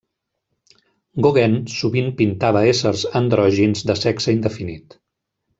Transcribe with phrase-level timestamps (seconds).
[1.25, 4.99] Gauguin sovint pintava éssers andrògins de sexe indefinit.